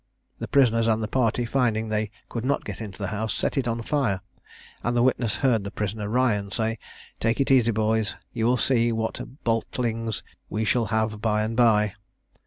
The 0.39 0.47
prisoners 0.47 0.87
and 0.87 1.03
the 1.03 1.07
party 1.07 1.45
finding 1.45 1.89
they 1.89 2.09
could 2.27 2.43
not 2.43 2.65
get 2.65 2.81
into 2.81 2.97
the 3.03 3.09
house, 3.09 3.35
set 3.35 3.55
it 3.55 3.67
on 3.67 3.83
fire; 3.83 4.21
and 4.81 4.97
the 4.97 5.03
witness 5.03 5.35
heard 5.45 5.63
the 5.63 5.69
prisoner 5.69 6.09
Ryan 6.09 6.49
say, 6.49 6.79
"Take 7.19 7.39
it 7.39 7.51
easy, 7.51 7.69
boys; 7.69 8.15
you 8.33 8.47
will 8.47 8.57
see 8.57 8.91
what 8.91 9.43
botlings 9.43 10.23
we 10.49 10.65
shall 10.65 10.85
have 10.85 11.21
by 11.21 11.43
and 11.43 11.55
by." 11.55 11.93